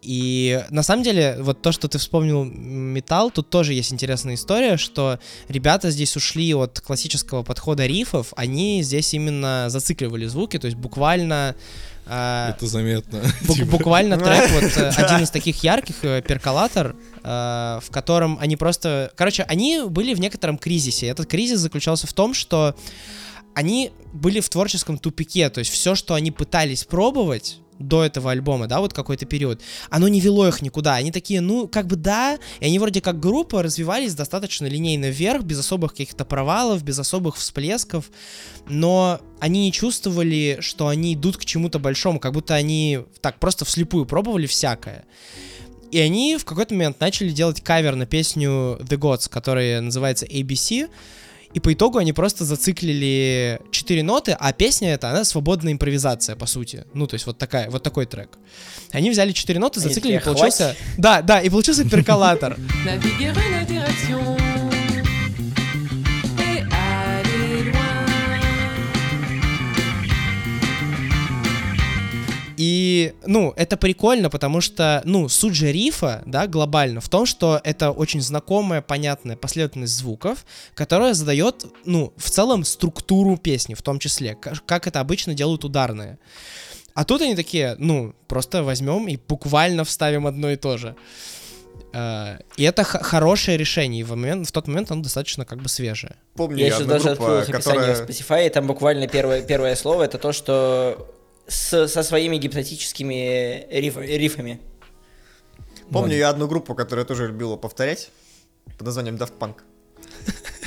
И 0.01 0.65
на 0.71 0.83
самом 0.83 1.03
деле, 1.03 1.37
вот 1.41 1.63
то, 1.63 1.71
что 1.71 1.87
ты 1.87 1.99
вспомнил 1.99 2.45
металл, 2.45 3.31
тут 3.31 3.51
тоже 3.51 3.75
есть 3.75 3.93
интересная 3.93 4.35
история, 4.35 4.77
что 4.79 5.19
ребята 5.49 5.91
здесь 5.91 6.17
ушли 6.17 6.55
от 6.55 6.81
классического 6.81 7.43
подхода 7.43 7.87
рифов, 7.87 8.33
они 8.37 8.83
здесь 8.83 9.15
именно 9.15 9.67
зацикливали 9.69 10.27
звуки, 10.27 10.59
то 10.59 10.67
есть 10.67 10.77
буквально... 10.77 11.55
а, 12.07 12.51
Это 12.51 12.67
заметно. 12.67 13.23
Бу- 13.43 13.65
Буквально 13.65 14.19
трек, 14.25 14.51
вот 14.51 14.65
э, 14.77 14.89
один 14.97 15.25
из 15.25 15.31
таких 15.31 15.63
ярких, 15.63 15.97
э, 16.05 16.23
перколатор, 16.23 16.97
э, 17.23 17.81
в 17.83 17.91
котором 17.91 18.39
они 18.41 18.57
просто... 18.57 19.13
Короче, 19.17 19.45
они 19.45 19.83
были 19.89 20.15
в 20.15 20.21
некотором 20.21 20.59
кризисе. 20.59 21.07
Этот 21.07 21.27
кризис 21.27 21.61
заключался 21.61 22.07
в 22.07 22.13
том, 22.13 22.35
что 22.35 22.75
они 23.55 23.93
были 24.13 24.41
в 24.41 24.49
творческом 24.49 24.99
тупике, 24.99 25.49
то 25.51 25.61
есть 25.61 25.71
все, 25.71 25.95
что 25.95 26.15
они 26.15 26.31
пытались 26.31 26.85
пробовать 26.85 27.59
до 27.79 28.05
этого 28.05 28.31
альбома, 28.31 28.67
да, 28.67 28.81
вот 28.81 28.93
какой-то 28.93 29.27
период, 29.27 29.61
оно 29.91 30.09
не 30.09 30.21
вело 30.21 30.47
их 30.49 30.63
никуда. 30.63 30.95
Они 30.95 31.11
такие, 31.11 31.41
ну, 31.41 31.69
как 31.69 31.87
бы 31.87 31.97
да, 31.97 32.39
и 32.61 32.67
они 32.67 32.79
вроде 32.79 33.01
как 33.01 33.21
группа 33.21 33.63
развивались 33.63 34.15
достаточно 34.15 34.67
линейно 34.67 35.11
вверх, 35.11 35.43
без 35.43 35.59
особых 35.59 35.93
каких-то 35.93 36.25
провалов, 36.25 36.83
без 36.83 36.99
особых 36.99 37.37
всплесков, 37.37 38.11
но 38.69 39.21
они 39.41 39.65
не 39.65 39.73
чувствовали, 39.73 40.59
что 40.61 40.89
они 40.89 41.15
идут 41.15 41.37
к 41.37 41.45
чему-то 41.45 41.79
большому, 41.79 42.21
как 42.21 42.33
будто 42.33 42.55
они 42.55 43.01
так 43.21 43.39
просто 43.41 43.65
вслепую 43.65 44.07
пробовали 44.07 44.47
всякое. 44.47 45.05
И 45.91 45.99
они 45.99 46.39
в 46.39 46.47
какой-то 46.47 46.73
момент 46.73 47.01
начали 47.01 47.29
делать 47.29 47.61
кавер 47.61 47.97
на 47.97 48.07
песню 48.07 48.79
The 48.81 48.97
Gods, 48.97 49.29
которая 49.29 49.83
называется 49.83 50.25
ABC, 50.25 50.89
и 51.55 51.61
по 51.61 51.73
итогу 51.73 51.99
они 51.99 52.13
просто 52.13 52.45
зациклили 52.45 53.61
четыре 53.71 54.03
ноты, 54.03 54.37
а 54.39 54.53
песня 54.53 54.95
эта, 54.95 55.11
она 55.11 55.25
свободная 55.25 55.73
импровизация, 55.73 56.37
по 56.37 56.47
сути. 56.47 56.85
Ну, 56.95 57.07
то 57.07 57.15
есть 57.15 57.27
вот, 57.27 57.39
такая, 57.39 57.71
вот 57.71 57.83
такой 57.83 58.07
трек. 58.07 58.39
Они 58.91 59.11
взяли 59.11 59.33
четыре 59.33 59.59
ноты, 59.59 59.81
зациклили, 59.81 60.17
и 60.17 60.21
получился... 60.21 60.77
Да, 60.97 61.23
да, 61.23 61.41
и 61.41 61.51
получился 61.51 61.89
перколатор. 61.89 62.57
И, 72.65 73.15
ну, 73.27 73.53
это 73.57 73.77
прикольно, 73.77 74.31
потому 74.31 74.61
что, 74.61 75.03
ну, 75.05 75.29
суть 75.29 75.57
же 75.57 75.73
рифа, 75.73 76.23
да, 76.27 76.47
глобально, 76.47 77.01
в 77.01 77.09
том, 77.09 77.27
что 77.27 77.61
это 77.65 77.91
очень 77.91 78.21
знакомая, 78.21 78.81
понятная 78.83 79.35
последовательность 79.35 79.97
звуков, 79.97 80.47
которая 80.75 81.13
задает, 81.15 81.67
ну, 81.85 82.13
в 82.17 82.31
целом 82.31 82.63
структуру 82.63 83.37
песни, 83.37 83.75
в 83.75 83.83
том 83.83 83.99
числе, 83.99 84.37
как 84.37 84.87
это 84.87 85.01
обычно 85.01 85.35
делают 85.35 85.65
ударные. 85.65 86.21
А 86.95 87.05
тут 87.05 87.21
они 87.23 87.35
такие, 87.35 87.75
ну, 87.79 88.15
просто 88.29 88.63
возьмем 88.63 89.09
и 89.09 89.17
буквально 89.17 89.83
вставим 89.83 90.29
одно 90.29 90.51
и 90.53 90.57
то 90.57 90.77
же. 90.77 90.95
Э, 91.93 92.37
И 92.57 92.63
это 92.63 92.85
х- 92.85 93.03
хорошее 93.03 93.59
решение, 93.59 94.03
и 94.03 94.05
в, 94.05 94.11
момент, 94.11 94.47
в 94.47 94.53
тот 94.53 94.69
момент 94.69 94.93
оно 94.93 95.03
достаточно 95.03 95.45
как 95.45 95.59
бы 95.61 95.69
свежее. 95.69 96.15
Помню 96.37 96.59
Я 96.65 96.71
сейчас 96.71 96.87
даже 96.87 97.05
группу, 97.09 97.25
открыл 97.25 97.39
их 97.41 97.49
описание 97.49 97.81
которая... 97.95 98.07
в 98.07 98.09
Spotify, 98.09 98.47
и 98.47 98.51
там 98.51 98.67
буквально 98.69 99.09
первое, 99.09 99.43
первое 99.43 99.75
слово 99.75 100.05
это 100.05 100.19
то, 100.19 100.33
что 100.33 101.09
с- 101.47 101.89
со 101.89 102.03
своими 102.03 102.37
гипнотическими 102.37 103.67
риф- 103.71 103.97
рифами. 103.99 104.61
Помню 105.91 106.17
я 106.17 106.31
одну 106.31 106.49
группу, 106.49 106.75
которая 106.75 107.05
тоже 107.05 107.27
любила 107.29 107.57
повторять, 107.57 108.11
под 108.79 108.87
названием 108.87 109.17
Daft 109.17 109.33
Punk. 109.39 109.57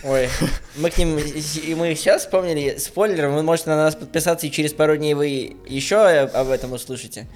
Ой, 0.04 0.30
мы 0.76 0.92
к 0.92 0.98
ним, 1.00 1.18
и 1.18 1.76
мы 1.76 1.94
их 1.94 1.98
сейчас 2.00 2.24
вспомнили, 2.24 2.78
спойлер, 2.78 3.30
вы 3.30 3.42
можете 3.42 3.70
на 3.72 3.78
нас 3.78 3.96
подписаться, 3.96 4.46
и 4.46 4.52
через 4.52 4.74
пару 4.74 4.96
дней 4.98 5.16
вы 5.16 5.56
еще 5.68 5.98
об 5.98 6.50
этом 6.50 6.74
услышите. 6.74 7.28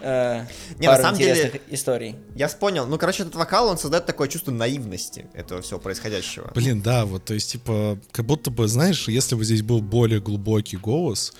Э, 0.00 0.44
Не, 0.78 0.88
на 0.88 0.98
самом 0.98 1.16
деле- 1.18 1.62
историй. 1.70 2.16
Я 2.34 2.48
понял. 2.48 2.86
Ну, 2.86 2.98
короче, 2.98 3.22
этот 3.22 3.36
вокал, 3.36 3.68
он 3.68 3.78
создает 3.78 4.04
такое 4.04 4.28
чувство 4.28 4.50
наивности 4.50 5.28
этого 5.32 5.62
всего 5.62 5.80
происходящего. 5.80 6.50
Блин, 6.54 6.82
да, 6.82 7.06
вот, 7.06 7.24
то 7.24 7.32
есть, 7.32 7.52
типа, 7.52 7.98
как 8.12 8.26
будто 8.26 8.50
бы, 8.50 8.68
знаешь, 8.68 9.08
если 9.08 9.34
бы 9.34 9.42
здесь 9.44 9.62
был 9.62 9.80
более 9.80 10.20
глубокий 10.20 10.76
голос, 10.76 11.32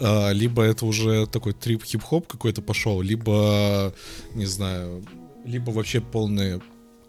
либо 0.00 0.62
это 0.62 0.86
уже 0.86 1.26
такой 1.26 1.52
трип 1.52 1.84
хип-хоп 1.84 2.26
какой-то 2.26 2.62
пошел, 2.62 3.00
либо, 3.02 3.92
не 4.34 4.46
знаю, 4.46 5.04
либо 5.44 5.70
вообще 5.70 6.00
полный 6.00 6.60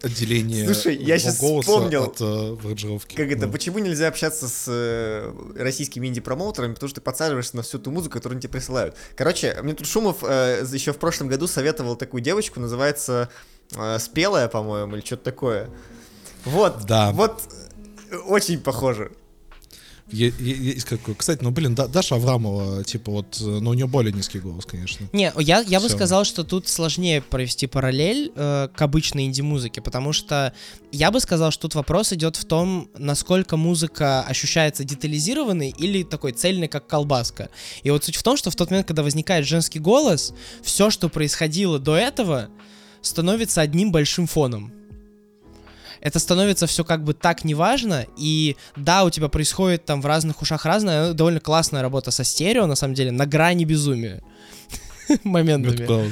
отделение 0.04 0.66
Слушай, 0.66 0.96
я 0.98 1.18
голоса 1.40 1.62
вспомнил, 1.72 2.04
от 2.06 2.20
э, 2.22 2.58
аранжировки. 2.66 3.16
Как 3.16 3.32
это, 3.32 3.46
Ну. 3.46 3.52
почему 3.52 3.78
нельзя 3.80 4.08
общаться 4.08 4.48
с 4.48 4.66
э, 4.68 5.32
российскими 5.56 6.08
инди-промоутерами? 6.08 6.74
Потому 6.74 6.90
что 6.90 6.96
ты 7.02 7.02
подсаживаешься 7.06 7.56
на 7.56 7.62
всю 7.62 7.78
ту 7.78 7.92
музыку, 7.92 8.14
которую 8.14 8.38
они 8.38 8.42
тебе 8.42 8.54
присылают. 8.54 8.96
Короче, 9.16 9.58
мне 9.62 9.74
тут 9.74 9.86
Шумов 9.88 10.24
э, 10.24 10.66
еще 10.72 10.92
в 10.92 10.98
прошлом 10.98 11.28
году 11.28 11.46
советовал 11.48 11.96
такую 11.96 12.22
девочку, 12.22 12.60
называется 12.60 13.30
э, 13.76 14.00
Спелая, 14.00 14.48
по-моему, 14.48 14.96
или 14.96 15.06
что-то 15.06 15.24
такое. 15.26 15.70
Вот, 16.46 16.86
Да. 16.88 17.12
вот 17.12 17.44
э, 18.10 18.18
очень 18.18 18.60
похоже. 18.60 19.12
Есть 20.12 20.86
какой- 20.86 21.16
Кстати, 21.16 21.42
ну 21.42 21.52
блин, 21.52 21.74
Да- 21.76 21.88
Даша 21.88 22.16
Аврамова, 22.16 22.84
типа 22.84 23.12
вот, 23.12 23.38
э, 23.40 23.44
но 23.46 23.70
у 23.70 23.74
нее 23.74 23.88
более 23.88 24.12
низкий 24.12 24.40
голос, 24.40 24.66
конечно. 24.66 25.08
Не, 25.14 25.32
я, 25.40 25.62
я 25.62 25.80
бы 25.80 25.88
сказал, 25.90 26.26
что 26.26 26.44
тут 26.44 26.68
сложнее 26.68 27.22
провести 27.22 27.68
параллель 27.68 28.32
э, 28.36 28.68
к 28.76 28.82
обычной 28.82 29.26
инди-музыке, 29.26 29.82
потому 29.82 30.12
что 30.14 30.54
я 30.92 31.12
бы 31.12 31.20
сказал, 31.20 31.52
что 31.52 31.64
тут 31.64 31.76
вопрос 31.76 32.12
идет 32.14 32.36
в 32.36 32.46
том, 32.46 32.90
насколько 32.98 33.56
музыка 33.58 34.22
ощущается 34.24 34.84
детализированной 34.84 35.70
или 35.78 36.04
такой 36.04 36.34
цельной, 36.34 36.68
как 36.68 36.88
колбаска. 36.88 37.50
И 37.84 37.90
вот 37.90 38.04
суть 38.04 38.16
в 38.18 38.24
том, 38.24 38.36
что 38.38 38.52
в 38.52 38.56
тот 38.56 38.70
момент, 38.70 38.88
когда 38.88 39.04
возникает 39.04 39.46
женский 39.48 39.80
голос, 39.80 40.34
все, 40.62 40.90
что 40.90 41.08
происходило 41.10 41.80
до 41.80 41.96
этого, 41.96 42.50
становится 43.02 43.62
одним 43.62 43.92
большим 43.92 44.28
фоном. 44.28 44.74
Это 46.02 46.20
становится 46.20 46.66
все 46.68 46.84
как 46.84 47.04
бы 47.04 47.14
так 47.14 47.44
неважно, 47.44 48.08
и 48.18 48.58
да, 48.76 49.04
у 49.04 49.10
тебя 49.10 49.30
происходит 49.30 49.86
там 49.86 50.02
в 50.02 50.06
разных 50.06 50.42
ушах 50.42 50.66
разное, 50.66 51.10
но 51.10 51.14
довольно 51.14 51.40
классная 51.40 51.82
работа 51.82 52.12
со 52.12 52.24
стерео, 52.24 52.66
на 52.66 52.76
самом 52.76 52.96
деле, 52.96 53.12
на 53.12 53.26
грани 53.28 53.66
безумия 53.66 54.22
моментами. 55.24 56.12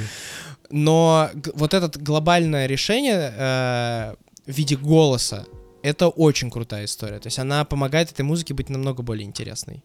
Но 0.70 1.30
вот 1.54 1.74
это 1.74 1.90
глобальное 1.98 2.66
решение 2.66 3.34
э, 3.36 4.14
в 4.46 4.52
виде 4.52 4.76
голоса, 4.76 5.46
это 5.82 6.08
очень 6.08 6.50
крутая 6.50 6.84
история. 6.84 7.18
То 7.18 7.26
есть 7.26 7.38
она 7.38 7.64
помогает 7.64 8.12
этой 8.12 8.22
музыке 8.22 8.54
быть 8.54 8.68
намного 8.68 9.02
более 9.02 9.26
интересной. 9.26 9.82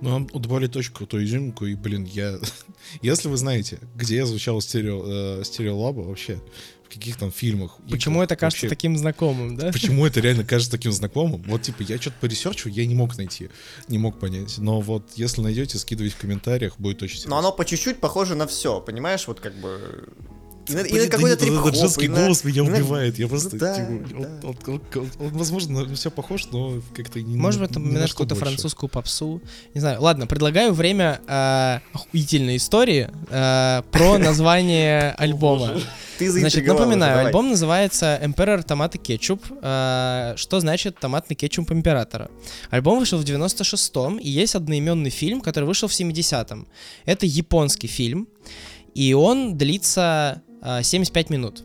Ну, 0.00 0.16
он 0.16 0.26
добавляет 0.26 0.74
очень 0.74 0.92
крутую 0.92 1.24
изюминку, 1.24 1.64
и, 1.64 1.76
блин, 1.76 2.04
я... 2.04 2.36
Если 3.02 3.28
вы 3.28 3.36
знаете, 3.36 3.78
где 3.94 4.16
я 4.16 4.26
звучал 4.26 4.60
стерео, 4.60 5.04
э, 5.06 5.44
Stereolab 5.44 5.94
а 5.94 6.00
вообще, 6.00 6.40
каких 6.92 7.16
там 7.16 7.30
фильмах... 7.32 7.76
Почему 7.90 8.16
играх, 8.16 8.24
это 8.24 8.36
кажется 8.36 8.66
вообще, 8.66 8.68
таким 8.68 8.96
знакомым, 8.96 9.56
да? 9.56 9.72
Почему 9.72 10.06
это 10.06 10.20
реально 10.20 10.44
кажется 10.44 10.70
таким 10.70 10.92
знакомым? 10.92 11.42
Вот, 11.42 11.62
типа, 11.62 11.82
я 11.82 12.00
что-то 12.00 12.16
поресерчу, 12.20 12.68
я 12.68 12.86
не 12.86 12.94
мог 12.94 13.16
найти, 13.16 13.50
не 13.88 13.98
мог 13.98 14.18
понять. 14.18 14.58
Но 14.58 14.80
вот, 14.80 15.12
если 15.16 15.40
найдете, 15.40 15.78
скидывайте 15.78 16.16
в 16.16 16.18
комментариях, 16.18 16.78
будет 16.78 17.02
очень 17.02 17.16
Но 17.16 17.20
интересно. 17.20 17.38
оно 17.38 17.52
по 17.52 17.64
чуть-чуть 17.64 18.00
похоже 18.00 18.34
на 18.34 18.46
все, 18.46 18.80
понимаешь? 18.80 19.26
Вот 19.26 19.40
как 19.40 19.54
бы... 19.56 20.08
И 20.68 20.74
на, 20.74 20.80
и 20.80 20.92
да 20.98 21.08
какой-то 21.08 21.44
нет, 21.44 21.58
этот 21.58 21.74
женский 21.76 22.08
на- 22.08 22.16
голос 22.22 22.44
меня 22.44 22.62
убивает. 22.62 23.18
Я 23.18 23.26
просто, 23.28 23.56
да, 23.56 23.74
типа, 23.74 24.08
да. 24.10 24.16
он, 24.18 24.24
он- 24.44 24.56
он- 24.66 24.80
он- 24.94 25.10
он, 25.26 25.28
возможно, 25.32 25.84
на 25.84 25.94
все 25.94 26.10
похож, 26.10 26.46
но 26.52 26.80
как-то 26.94 27.20
не 27.20 27.36
Может 27.36 27.60
быть, 27.60 27.70
там 27.72 27.82
ни 27.82 27.86
на 27.88 27.92
знаешь, 27.94 28.10
что 28.10 28.18
какую-то 28.18 28.34
французскую 28.36 28.88
попсу. 28.88 29.40
Не 29.74 29.80
знаю. 29.80 30.00
Ладно, 30.00 30.26
предлагаю 30.26 30.72
время 30.72 31.20
э, 31.26 31.80
охуительной 31.92 32.56
истории 32.56 33.10
э, 33.28 33.82
про 33.90 34.18
название 34.18 35.12
альбома. 35.18 35.80
Ты 36.18 36.30
Значит, 36.30 36.64
напоминаю, 36.66 37.12
давай. 37.14 37.26
альбом 37.26 37.50
называется 37.50 38.20
Emperor 38.22 38.62
и 38.94 38.98
Кетчуп, 38.98 39.42
э, 39.62 40.34
что 40.36 40.60
значит 40.60 40.98
томатный 41.00 41.34
кетчуп 41.34 41.72
императора. 41.72 42.30
Альбом 42.70 43.00
вышел 43.00 43.18
в 43.18 43.24
96-м, 43.24 44.18
и 44.18 44.28
есть 44.28 44.54
одноименный 44.54 45.10
фильм, 45.10 45.40
который 45.40 45.64
вышел 45.64 45.88
в 45.88 45.92
70-м. 45.92 46.68
Это 47.04 47.26
японский 47.26 47.88
фильм, 47.88 48.28
и 48.94 49.14
он 49.14 49.56
длится 49.58 50.42
75 50.62 51.30
минут. 51.30 51.64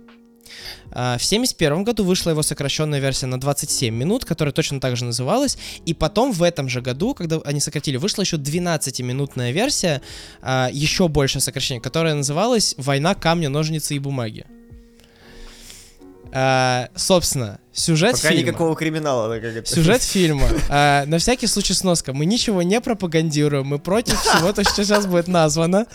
А, 0.91 1.17
В 1.17 1.23
71 1.23 1.83
году 1.83 2.03
вышла 2.03 2.31
его 2.31 2.41
сокращенная 2.41 2.99
версия 2.99 3.25
на 3.25 3.39
27 3.39 3.93
минут, 3.93 4.25
которая 4.25 4.53
точно 4.53 4.79
так 4.79 4.95
же 4.97 5.05
называлась. 5.05 5.57
И 5.85 5.93
потом 5.93 6.31
в 6.31 6.43
этом 6.43 6.69
же 6.69 6.81
году, 6.81 7.13
когда 7.13 7.39
они 7.45 7.59
сократили, 7.59 7.97
вышла 7.97 8.21
еще 8.21 8.37
12-минутная 8.37 9.51
версия, 9.51 10.01
а, 10.41 10.69
еще 10.71 11.07
больше 11.07 11.39
сокращение, 11.39 11.81
которая 11.81 12.15
называлась 12.15 12.75
«Война 12.77 13.15
камня, 13.15 13.49
ножницы 13.49 13.95
и 13.95 13.99
бумаги». 13.99 14.45
Собственно, 16.93 17.59
сюжет 17.77 18.13
Пока 18.13 18.29
фильма. 18.29 18.43
никакого 18.43 18.75
криминала. 18.75 19.29
да, 19.29 19.35
как 19.39 19.55
это. 19.55 19.69
Сюжет 19.69 20.01
фильма. 20.15 20.47
А, 20.69 21.05
на 21.05 21.19
всякий 21.19 21.47
случай 21.47 21.73
сноска. 21.73 22.11
Мы 22.13 22.25
ничего 22.25 22.61
не 22.63 22.81
пропагандируем, 22.81 23.67
мы 23.67 23.79
против 23.79 24.19
всего, 24.19 24.51
то, 24.51 24.63
что 24.63 24.83
сейчас 24.83 25.05
будет 25.05 25.27
названо. 25.27 25.85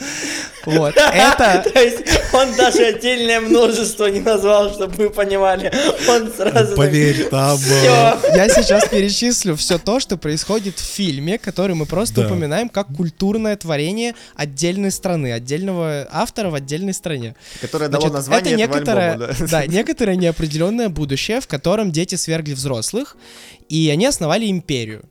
Вот. 0.64 0.94
Это... 1.12 1.68
То 1.72 1.80
есть 1.82 1.98
он 2.32 2.54
даже 2.56 2.84
отдельное 2.84 3.40
множество 3.40 4.06
не 4.06 4.20
назвал, 4.20 4.72
чтобы 4.72 4.94
мы 5.04 5.10
понимали. 5.10 5.72
Он 6.08 6.32
сразу... 6.32 6.68
так, 6.68 6.76
Поверь, 6.76 7.24
там... 7.28 7.58
э. 7.58 8.14
Я 8.36 8.48
сейчас 8.48 8.88
перечислю 8.88 9.56
все 9.56 9.78
то, 9.78 9.98
что 9.98 10.16
происходит 10.16 10.78
в 10.78 10.84
фильме, 10.84 11.38
который 11.38 11.74
мы 11.74 11.86
просто 11.86 12.20
Да. 12.20 12.26
упоминаем 12.28 12.68
как 12.68 12.86
культурное 12.96 13.56
творение 13.56 14.14
отдельной 14.36 14.92
страны, 14.92 15.32
отдельного 15.32 16.06
автора 16.12 16.50
в 16.50 16.54
отдельной 16.54 16.94
стране. 16.94 17.34
Которое 17.60 17.88
дало 17.88 18.02
Значит, 18.08 18.14
название 18.14 18.54
это 18.54 18.62
этого 18.62 18.76
некоторое, 18.76 19.12
альбома, 19.12 19.34
да. 19.40 19.46
да, 19.48 19.66
некоторое 19.66 20.16
неопределенное 20.16 20.88
будущее, 20.88 21.40
в 21.40 21.48
котором 21.48 21.71
дети 21.92 22.14
свергли 22.16 22.54
взрослых, 22.54 23.16
и 23.68 23.88
они 23.90 24.06
основали 24.06 24.50
империю. 24.50 25.04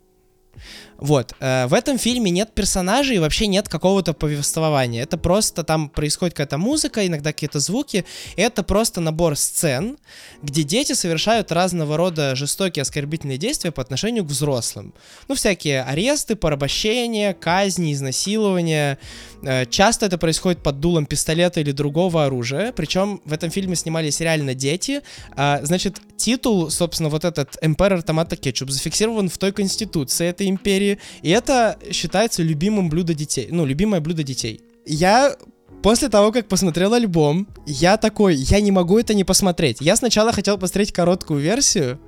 Вот, 1.01 1.33
э, 1.39 1.65
в 1.65 1.73
этом 1.73 1.97
фильме 1.97 2.29
нет 2.29 2.53
персонажей, 2.53 3.17
вообще 3.17 3.47
нет 3.47 3.67
какого-то 3.67 4.13
повествования. 4.13 5.01
Это 5.01 5.17
просто 5.17 5.63
там 5.63 5.89
происходит 5.89 6.35
какая-то 6.35 6.59
музыка, 6.59 7.07
иногда 7.07 7.33
какие-то 7.33 7.59
звуки. 7.59 8.05
Это 8.35 8.61
просто 8.61 9.01
набор 9.01 9.35
сцен, 9.35 9.97
где 10.43 10.61
дети 10.61 10.93
совершают 10.93 11.51
разного 11.51 11.97
рода 11.97 12.35
жестокие 12.35 12.83
оскорбительные 12.83 13.39
действия 13.39 13.71
по 13.71 13.81
отношению 13.81 14.23
к 14.23 14.27
взрослым. 14.27 14.93
Ну, 15.27 15.33
всякие 15.33 15.81
аресты, 15.81 16.35
порабощения, 16.35 17.33
казни, 17.33 17.93
изнасилования. 17.93 18.99
Э, 19.41 19.65
Часто 19.65 20.05
это 20.05 20.19
происходит 20.19 20.61
под 20.61 20.79
дулом 20.79 21.07
пистолета 21.07 21.61
или 21.61 21.71
другого 21.71 22.25
оружия. 22.25 22.71
Причем 22.73 23.21
в 23.25 23.33
этом 23.33 23.49
фильме 23.49 23.75
снимались 23.75 24.19
реально 24.19 24.53
дети. 24.53 25.01
А, 25.35 25.61
Значит, 25.63 25.99
титул, 26.17 26.69
собственно, 26.69 27.09
вот 27.09 27.25
этот 27.25 27.57
Emperor 27.63 28.05
Tomato 28.05 28.39
Ketchup 28.39 28.69
зафиксирован 28.69 29.29
в 29.29 29.37
той 29.39 29.51
конституции 29.51 30.27
этой 30.27 30.47
империи. 30.47 30.90
И 31.21 31.29
это 31.29 31.77
считается 31.91 32.43
любимым 32.43 32.89
блюдо 32.89 33.13
детей. 33.13 33.47
Ну, 33.51 33.65
любимое 33.65 34.01
блюдо 34.01 34.23
детей. 34.23 34.61
Я 34.85 35.35
После 35.81 36.09
того, 36.09 36.31
как 36.31 36.47
посмотрел 36.47 36.93
альбом, 36.93 37.47
я 37.65 37.97
такой, 37.97 38.35
я 38.35 38.61
не 38.61 38.69
могу 38.71 38.99
это 38.99 39.15
не 39.15 39.23
посмотреть. 39.23 39.77
Я 39.81 39.95
сначала 39.95 40.31
хотел 40.31 40.59
посмотреть 40.59 40.91
короткую 40.91 41.39
версию, 41.39 41.99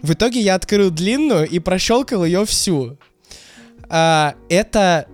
в 0.00 0.12
итоге 0.12 0.40
я 0.40 0.54
открыл 0.54 0.90
длинную 0.90 1.48
и 1.48 1.58
прощелкал 1.58 2.24
ее 2.24 2.44
всю. 2.46 2.98
А, 3.88 4.34
это 4.48 5.06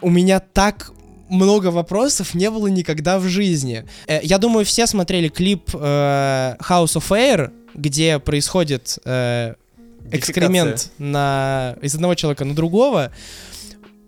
у 0.00 0.10
меня 0.10 0.40
так 0.40 0.92
много 1.28 1.68
вопросов 1.68 2.34
не 2.34 2.50
было 2.50 2.66
никогда 2.68 3.18
в 3.18 3.24
жизни. 3.24 3.84
Э, 4.06 4.20
я 4.22 4.38
думаю, 4.38 4.64
все 4.64 4.86
смотрели 4.86 5.28
клип 5.28 5.70
э, 5.74 6.56
House 6.60 6.96
of 6.96 7.08
Air, 7.10 7.52
где 7.74 8.18
происходит 8.18 8.98
э, 9.04 9.54
экскремент 10.12 10.90
на, 10.98 11.76
из 11.82 11.94
одного 11.94 12.14
человека 12.14 12.44
на 12.44 12.54
другого. 12.54 13.12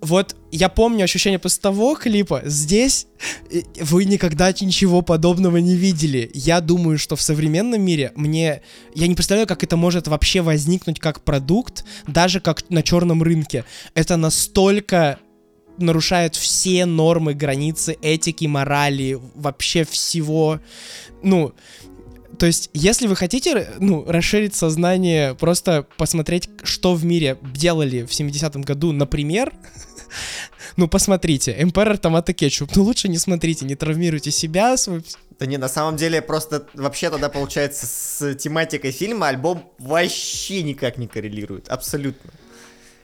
Вот 0.00 0.34
я 0.50 0.70
помню 0.70 1.04
ощущение 1.04 1.38
после 1.38 1.60
того 1.60 1.94
клипа. 1.94 2.40
Здесь 2.44 3.06
э, 3.52 3.60
вы 3.82 4.06
никогда 4.06 4.50
ничего 4.50 5.02
подобного 5.02 5.58
не 5.58 5.76
видели. 5.76 6.30
Я 6.32 6.62
думаю, 6.62 6.98
что 6.98 7.16
в 7.16 7.22
современном 7.22 7.82
мире 7.82 8.12
мне... 8.14 8.62
Я 8.94 9.06
не 9.08 9.14
представляю, 9.14 9.46
как 9.46 9.62
это 9.62 9.76
может 9.76 10.08
вообще 10.08 10.40
возникнуть 10.40 10.98
как 11.00 11.22
продукт, 11.22 11.84
даже 12.06 12.40
как 12.40 12.68
на 12.70 12.82
черном 12.82 13.22
рынке. 13.22 13.66
Это 13.94 14.16
настолько 14.16 15.18
нарушает 15.76 16.34
все 16.34 16.86
нормы, 16.86 17.34
границы 17.34 17.96
этики, 18.00 18.46
морали, 18.46 19.18
вообще 19.34 19.84
всего. 19.84 20.60
Ну, 21.22 21.52
то 22.40 22.46
есть, 22.46 22.70
если 22.72 23.06
вы 23.06 23.16
хотите, 23.16 23.68
ну, 23.80 24.02
расширить 24.10 24.54
сознание, 24.54 25.34
просто 25.34 25.86
посмотреть, 25.98 26.48
что 26.62 26.94
в 26.94 27.04
мире 27.04 27.36
делали 27.42 28.04
в 28.04 28.12
70-м 28.12 28.62
году, 28.62 28.92
например, 28.92 29.52
ну, 30.78 30.88
посмотрите, 30.88 31.54
Emperor 31.60 31.98
Томато 31.98 32.32
Кетчуп. 32.32 32.74
Ну, 32.74 32.84
лучше 32.84 33.08
не 33.08 33.18
смотрите, 33.18 33.66
не 33.66 33.74
травмируйте 33.74 34.30
себя, 34.30 34.78
свой... 34.78 35.04
Да 35.38 35.44
не, 35.44 35.58
на 35.58 35.68
самом 35.68 35.96
деле, 35.96 36.22
просто 36.22 36.66
вообще 36.72 37.10
тогда 37.10 37.28
получается 37.28 37.86
с 37.86 38.34
тематикой 38.36 38.92
фильма 38.92 39.28
альбом 39.28 39.70
вообще 39.78 40.62
никак 40.62 40.96
не 40.96 41.08
коррелирует. 41.08 41.68
Абсолютно. 41.68 42.30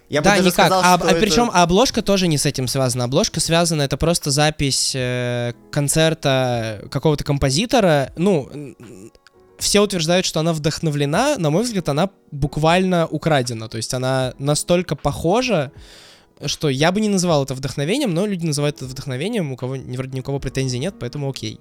Я 0.08 0.20
бы 0.20 0.26
да, 0.26 0.38
никак. 0.38 0.52
сказал, 0.52 0.80
а, 0.84 0.98
что 0.98 1.08
а 1.08 1.10
это- 1.10 1.20
причем 1.20 1.50
обложка 1.52 2.00
тоже 2.00 2.28
не 2.28 2.38
с 2.38 2.46
этим 2.46 2.68
связана. 2.68 3.04
Обложка 3.04 3.40
связана, 3.40 3.82
это 3.82 3.96
просто 3.96 4.30
запись 4.30 4.92
э, 4.94 5.52
концерта 5.70 6.86
какого-то 6.90 7.24
композитора. 7.24 8.12
Ну, 8.16 8.48
все 9.58 9.80
утверждают, 9.80 10.26
что 10.26 10.40
она 10.40 10.52
вдохновлена. 10.52 11.36
На 11.38 11.50
мой 11.50 11.62
взгляд, 11.62 11.88
она 11.88 12.10
буквально 12.30 13.06
украдена. 13.06 13.68
То 13.68 13.76
есть 13.76 13.94
она 13.94 14.34
настолько 14.38 14.96
похожа, 14.96 15.72
что 16.44 16.68
я 16.68 16.92
бы 16.92 17.00
не 17.00 17.08
называл 17.08 17.44
это 17.44 17.54
вдохновением, 17.54 18.14
но 18.14 18.26
люди 18.26 18.46
называют 18.46 18.76
это 18.76 18.86
вдохновением, 18.86 19.52
у 19.52 19.56
кого 19.56 19.76
вроде 19.76 20.16
ни 20.16 20.20
у 20.20 20.22
кого 20.22 20.38
претензий 20.38 20.78
нет, 20.78 20.94
поэтому 21.00 21.30
окей. 21.30 21.60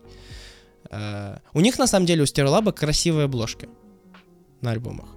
Э, 0.89 1.37
У 1.53 1.61
них, 1.61 1.79
на 1.79 1.87
самом 1.87 2.05
деле, 2.05 2.23
у 2.23 2.25
Стереолаба 2.25 2.71
красивые 2.71 3.25
обложки 3.25 3.69
на 4.61 4.71
альбомах. 4.71 5.09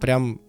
Прям 0.00 0.40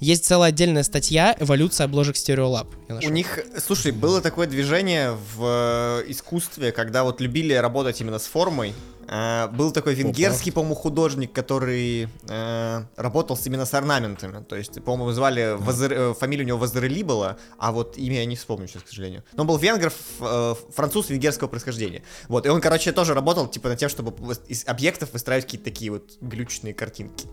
есть 0.00 0.24
целая 0.24 0.48
отдельная 0.48 0.82
статья 0.82 1.36
«Эволюция 1.38 1.84
обложек 1.84 2.16
Стереолаб». 2.16 2.68
У 2.88 3.10
них, 3.10 3.38
слушай, 3.64 3.92
было 3.92 4.20
такое 4.20 4.46
движение 4.46 5.16
в 5.36 6.02
э, 6.02 6.10
искусстве, 6.10 6.72
когда 6.72 7.04
вот 7.04 7.20
любили 7.20 7.54
работать 7.54 8.00
именно 8.00 8.18
с 8.18 8.26
формой. 8.26 8.74
Э, 9.08 9.48
Был 9.48 9.70
такой 9.72 9.94
венгерский, 9.94 10.50
по-моему, 10.50 10.74
художник, 10.74 11.32
который 11.32 12.08
э, 12.28 12.82
работал 12.96 13.36
с- 13.36 13.46
именно 13.46 13.66
с 13.66 13.74
орнаментами. 13.74 14.42
То 14.44 14.56
есть, 14.56 14.82
по-моему, 14.82 15.12
звали 15.12 15.56
Вазер- 15.58 15.92
э, 15.92 16.14
фамилия 16.14 16.44
у 16.44 16.46
него 16.46 16.58
Вазерели 16.58 17.02
была, 17.02 17.36
а 17.58 17.72
вот 17.72 17.98
имя 17.98 18.16
я 18.16 18.24
не 18.26 18.36
вспомню 18.36 18.66
сейчас, 18.68 18.82
к 18.82 18.88
сожалению. 18.88 19.22
Но 19.34 19.42
он 19.42 19.46
был 19.48 19.58
венгр, 19.58 19.92
э, 20.20 20.54
француз 20.74 21.10
венгерского 21.10 21.48
происхождения. 21.48 22.02
Вот, 22.28 22.46
и 22.46 22.48
он, 22.48 22.60
короче, 22.60 22.92
тоже 22.92 23.14
работал 23.14 23.46
типа 23.48 23.68
над 23.68 23.78
тем, 23.78 23.88
чтобы 23.88 24.14
из 24.48 24.66
объектов 24.66 25.12
выстраивать 25.12 25.44
какие-то 25.44 25.64
такие 25.64 25.90
вот 25.90 26.12
глючные 26.20 26.72
картинки. 26.74 27.26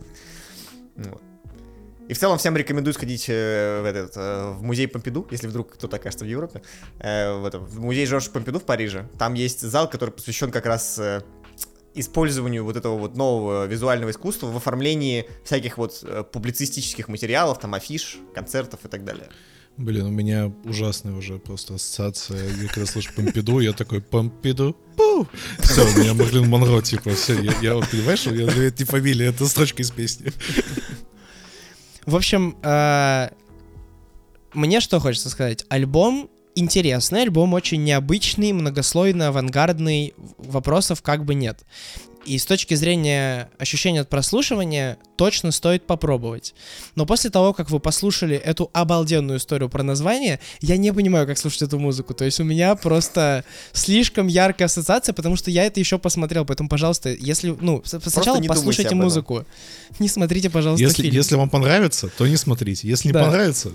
Вот. 0.95 1.21
И 2.07 2.13
в 2.13 2.19
целом 2.19 2.37
всем 2.37 2.57
рекомендую 2.57 2.93
сходить 2.93 3.25
э, 3.29 3.81
в 3.81 3.85
этот 3.85 4.15
в 4.17 4.61
музей 4.63 4.87
Помпиду, 4.87 5.25
если 5.31 5.47
вдруг 5.47 5.73
кто-то 5.73 5.95
окажется 5.95 6.25
в 6.25 6.27
Европе. 6.27 6.61
В, 6.97 7.45
этом, 7.47 7.63
в 7.65 7.79
музей 7.79 8.05
Жорж 8.05 8.29
Помпиду 8.29 8.59
в 8.59 8.63
Париже. 8.63 9.07
Там 9.17 9.33
есть 9.33 9.61
зал, 9.61 9.89
который 9.89 10.09
посвящен 10.09 10.51
как 10.51 10.65
раз 10.65 10.99
использованию 11.93 12.63
вот 12.63 12.75
этого 12.75 12.98
вот 12.98 13.15
нового 13.15 13.65
визуального 13.65 14.12
искусства 14.12 14.48
в 14.48 14.57
оформлении 14.57 15.25
всяких 15.43 15.77
вот 15.77 16.00
э, 16.03 16.24
публицистических 16.24 17.07
материалов, 17.07 17.60
там 17.60 17.74
афиш, 17.74 18.17
концертов 18.33 18.86
и 18.86 18.88
так 18.88 19.03
далее. 19.03 19.29
Блин, 19.77 20.05
у 20.05 20.10
меня 20.12 20.51
ужасная 20.65 21.13
уже 21.13 21.39
просто 21.39 21.75
ассоциация. 21.75 22.50
Я 22.62 22.67
когда 22.67 22.86
слышу 22.86 23.12
Помпиду, 23.15 23.60
я 23.60 23.74
такой 23.74 24.01
Помпиду. 24.01 24.75
Все, 25.60 25.83
у 25.83 26.00
меня 26.00 26.13
Марлин 26.13 26.48
Монро, 26.48 26.81
типа, 26.81 27.12
все. 27.12 27.39
Я, 27.41 27.53
я 27.62 27.75
вот, 27.75 27.89
понимаешь, 27.89 28.25
у 28.27 28.31
меня 28.31 28.45
это 28.45 28.75
не 28.77 28.86
фамилия, 28.86 29.27
это 29.27 29.48
строчка 29.48 29.81
из 29.81 29.91
песни. 29.91 30.31
В 32.05 32.15
общем, 32.15 32.57
э, 32.63 33.29
мне 34.53 34.81
что 34.81 35.00
хочется 35.00 35.29
сказать. 35.29 35.65
Альбом 35.69 36.29
интересный, 36.55 37.24
альбом 37.24 37.53
очень 37.53 37.84
необычный, 37.84 38.51
многослойный, 38.51 39.27
авангардный, 39.27 40.13
вопросов 40.38 41.01
как 41.01 41.25
бы 41.25 41.36
нет. 41.36 41.63
И 42.25 42.38
с 42.38 42.46
точки 42.46 42.75
зрения 42.75 43.50
ощущения 43.58 44.01
от 44.01 44.10
прослушивания, 44.10 44.98
точно 45.21 45.51
стоит 45.51 45.85
попробовать. 45.85 46.55
Но 46.95 47.05
после 47.05 47.29
того, 47.29 47.53
как 47.53 47.69
вы 47.69 47.79
послушали 47.79 48.35
эту 48.35 48.71
обалденную 48.73 49.37
историю 49.37 49.69
про 49.69 49.83
название, 49.83 50.39
я 50.61 50.77
не 50.77 50.91
понимаю, 50.91 51.27
как 51.27 51.37
слушать 51.37 51.61
эту 51.61 51.77
музыку. 51.77 52.15
То 52.15 52.25
есть 52.25 52.39
у 52.39 52.43
меня 52.43 52.73
просто 52.73 53.43
слишком 53.71 54.25
яркая 54.25 54.65
ассоциация, 54.65 55.13
потому 55.13 55.35
что 55.35 55.51
я 55.51 55.65
это 55.65 55.79
еще 55.79 55.99
посмотрел. 55.99 56.43
Поэтому, 56.43 56.69
пожалуйста, 56.69 57.09
если, 57.09 57.55
ну, 57.61 57.83
сначала 57.85 58.37
не 58.37 58.47
послушайте 58.47 58.95
музыку. 58.95 59.45
Не 59.99 60.07
смотрите, 60.07 60.49
пожалуйста, 60.49 60.83
Если, 60.83 61.03
фильм. 61.03 61.13
если 61.13 61.35
вам 61.35 61.51
понравится, 61.51 62.09
то 62.17 62.25
не 62.25 62.35
смотрите. 62.37 62.87
Если 62.87 63.09
не 63.09 63.13
Да. 63.13 63.23
понравится, 63.25 63.69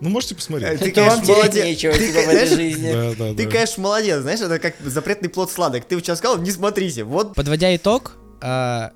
ну 0.00 0.08
можете 0.08 0.34
посмотреть. 0.34 0.80
Ты, 0.80 0.90
То 0.90 1.02
вам 1.02 1.10
конечно, 1.20 1.34
молодец. 1.34 1.64
нечего, 1.64 1.92
Ты, 1.92 2.06
типа, 2.08 2.20
в 2.20 2.24
знаешь, 2.24 2.50
этой 2.50 2.56
жизни. 2.56 2.92
Да, 2.92 3.10
да, 3.16 3.34
Ты, 3.36 3.44
да. 3.44 3.50
конечно, 3.50 3.82
молодец, 3.84 4.22
знаешь, 4.22 4.40
это 4.40 4.58
как 4.58 4.74
запретный 4.84 5.28
плод 5.28 5.52
сладок. 5.52 5.84
Ты 5.84 5.96
сейчас 6.00 6.18
сказал, 6.18 6.38
не 6.38 6.50
смотрите. 6.50 7.04
Вот 7.04 7.36
Подводя 7.36 7.76
итог, 7.76 8.16
а, 8.40 8.90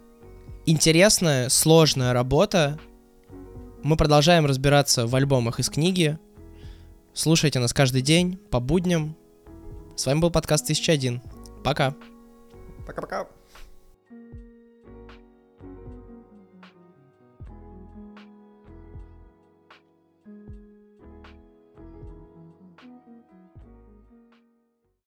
интересная, 0.66 1.48
сложная 1.48 2.12
работа. 2.12 2.78
Мы 3.82 3.96
продолжаем 3.96 4.46
разбираться 4.46 5.06
в 5.06 5.14
альбомах 5.14 5.60
из 5.60 5.68
книги. 5.68 6.18
Слушайте 7.12 7.58
нас 7.58 7.72
каждый 7.72 8.02
день 8.02 8.38
по 8.50 8.60
будням. 8.60 9.16
С 9.96 10.06
вами 10.06 10.20
был 10.20 10.30
подкаст 10.30 10.64
1001. 10.64 11.20
Пока. 11.62 11.94
пока-пока. 12.86 13.28